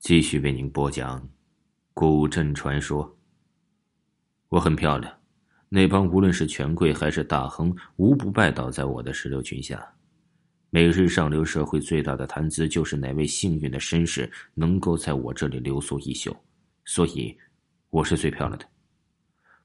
[0.00, 1.28] 继续为您播讲
[1.92, 3.18] 古镇传说。
[4.48, 5.14] 我很漂亮，
[5.68, 9.86] 那帮无论是权贵还是大亨，无不拜倒在我的石榴裙下。
[10.70, 16.34] 每日上流社会最大的谈资，就是哪位幸运的绅士能够在我这里留宿一宿。
[16.86, 17.36] 所以，
[17.90, 18.64] 我是最漂亮的。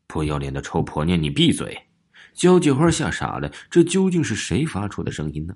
[0.06, 1.82] 不要脸的臭婆娘，你闭嘴！
[2.34, 5.56] 交际花吓傻了，这究竟是谁发出的声音呢？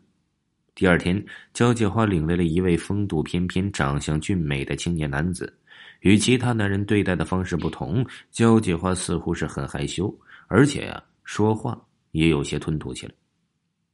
[0.79, 1.21] 第二天，
[1.53, 5.53] 交际花领来了一位风度翩翩、长相俊美的青年男子。
[5.99, 11.77] 与其他男人对待的方式不同，交际花似乎是很害羞，而且呀，说话
[12.11, 13.13] 也有些吞吐起来。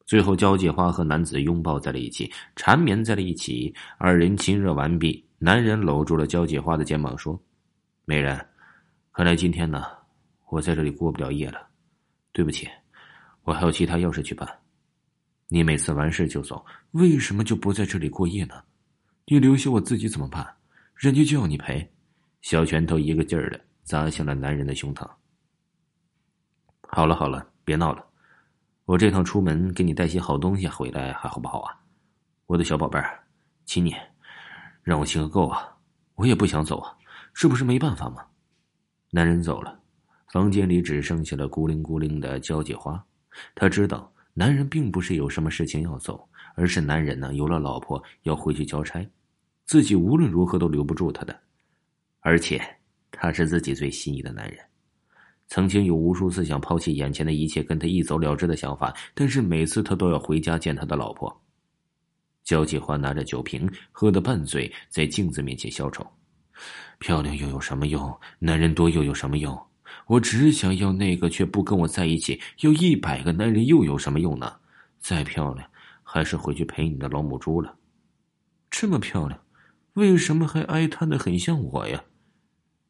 [0.06, 3.74] 最后，交际花和男子拥抱在了一起，缠绵在了一起。
[3.98, 7.42] 二人亲热完毕，男人搂住了交际花的肩膀，说
[8.06, 8.40] ：“美人，
[9.12, 9.86] 看来今天呢，
[10.52, 11.68] 我在这里过不了夜了。
[12.32, 12.70] 对不起，
[13.42, 14.48] 我还有其他要事去办。”
[15.48, 18.64] 你每次完事就走，为什么就不在这里过夜呢？
[19.26, 20.46] 你留下我自己怎么办？
[20.96, 21.88] 人家就要你赔。
[22.42, 25.08] 小拳头一个劲儿的砸向了男人的胸膛。
[26.82, 28.04] 好了好了，别闹了，
[28.86, 31.78] 我这趟出门给你带些好东西回来，还好不好啊？
[32.48, 33.24] 我的小宝贝儿，
[33.66, 33.96] 亲你，
[34.82, 35.76] 让我亲个够啊！
[36.16, 36.96] 我也不想走啊，
[37.34, 38.26] 这不是没办法吗？
[39.12, 39.80] 男人走了，
[40.32, 43.04] 房间里只剩下了孤零孤零的交际花。
[43.54, 44.12] 他知道。
[44.38, 49.10] 男人并不是有什么事情要走，而是男人呢有了老婆要回去交差，
[49.66, 51.40] 自己无论如何都留不住他的，
[52.20, 52.62] 而且
[53.12, 54.60] 他是自己最心仪的男人，
[55.48, 61.42] 曾经有无数次想抛弃眼前的一切跟他一走了之的想法，但是每次他都要回家见他的老婆。
[62.44, 66.06] 焦继花拿着酒瓶喝得半醉，在镜子面前消愁：
[67.00, 68.14] 漂亮又有什么用？
[68.38, 69.65] 男人多又有什么用？
[70.08, 72.40] 我只想要那个，却不跟我在一起。
[72.62, 74.60] 要一百个男人又有什么用呢？
[75.00, 75.70] 再漂亮，
[76.04, 77.78] 还是回去陪你的老母猪了。
[78.70, 79.40] 这么漂亮，
[79.94, 82.04] 为什么还哀叹的很像我呀？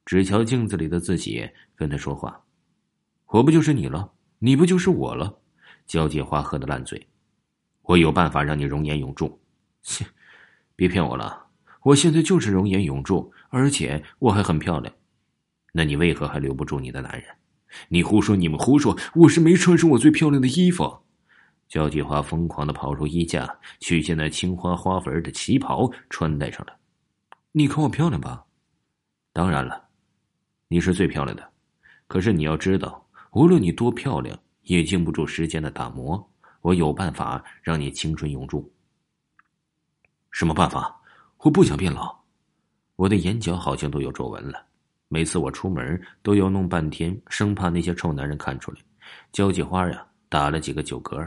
[0.06, 2.44] 只瞧镜子里的自己，跟他说话。
[3.28, 4.12] 我不就是你了？
[4.40, 5.40] 你不就是我了？
[5.88, 7.08] 交际花喝的烂醉。
[7.82, 9.40] 我有办法让你容颜永驻。
[9.82, 10.06] 切，
[10.76, 11.46] 别骗我了！
[11.84, 14.92] 我现在就是容颜永驻，而且我还很漂亮。
[15.78, 17.24] 那你为何还留不住你的男人？
[17.90, 18.34] 你胡说！
[18.34, 18.98] 你们胡说！
[19.14, 21.02] 我是没穿上我最漂亮的衣服。
[21.68, 26.78] 焦菊花疯狂的跑出衣架，取下那青花花纹的旗袍，穿戴上了。
[27.52, 28.46] 你看我漂亮吧？
[29.34, 29.90] 当然了，
[30.70, 31.52] 你是最漂亮的。
[32.08, 36.32] 可是你要知道，无论你多漂亮，也经不住时间的打磨。
[36.62, 38.74] 我有办法让你青春永驻。
[40.32, 41.02] 什么办法？
[41.40, 42.18] 我不想变老。
[42.96, 44.66] 我的眼角好像都有皱纹了。
[45.16, 48.78] 每次我出门都要弄半天，生怕那些臭男人看出来。
[49.32, 51.26] 交际花呀，打了几个酒嗝。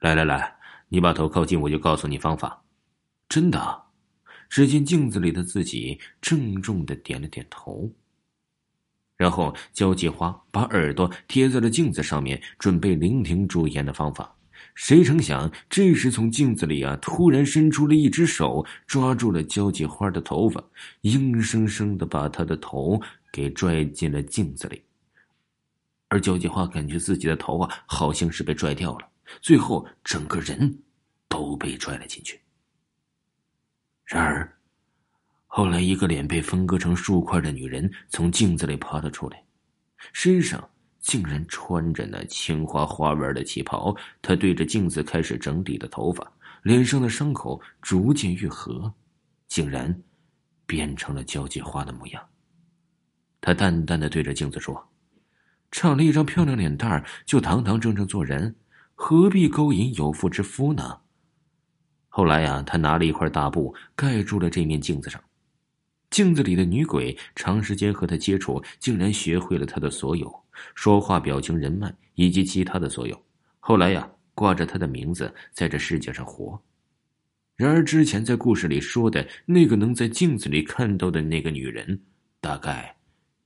[0.00, 0.54] 来来来，
[0.90, 2.62] 你把头靠近，我就告诉你方法。
[3.26, 3.82] 真的？
[4.50, 7.90] 只见镜子里的自己郑重的点了点头。
[9.16, 14.36] 然后交际花把耳朵贴在了镜子上面，准备聆听朱颜的方法。
[14.78, 20.62] 谁成想，这时从镜子里啊，突然伸出了一只手，抓住了交际花的头发，
[21.00, 23.00] 硬生生的把她的头
[23.32, 24.80] 给拽进了镜子里。
[26.06, 29.08] 而交际花感觉自己的头啊，好像是被拽掉了，
[29.42, 30.78] 最后整个人
[31.28, 32.40] 都被拽了进去。
[34.04, 34.56] 然而，
[35.48, 39.42] 后来一个脸被分割成数块的女人从镜子里爬了出来，
[40.12, 40.70] 身上。
[41.08, 46.30] 竟然穿着那青花花纹的旗袍，他对着镜子开始整理的头发，
[46.62, 48.92] 脸上的伤口逐渐愈合，
[49.46, 50.02] 竟然
[50.66, 52.22] 变成了交际花的模样。
[53.40, 54.86] 他淡淡的对着镜子说
[55.72, 58.54] ：“长了一张漂亮脸蛋就堂堂正正做人，
[58.94, 61.00] 何必勾引有妇之夫呢？”
[62.10, 65.18] 后来呀，他拿了一块大布盖住了这面镜子上，
[66.10, 70.44] 镜子里的女鬼长时间和他接触，竟然学会了他的所有。
[70.74, 73.24] 说话、表情、人脉以及其他的所有，
[73.60, 76.60] 后来呀，挂着他的名字在这世界上活。
[77.56, 82.00] 然而，之前在故事里说的那个能在镜子里看到的那个女人，
[82.40, 82.96] 大概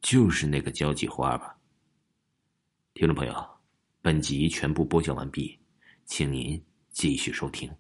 [0.03, 1.57] 就是那个交际花吧。
[2.93, 3.35] 听众朋友，
[4.03, 5.59] 本集全部播讲完毕，
[6.05, 7.71] 请您继续收听。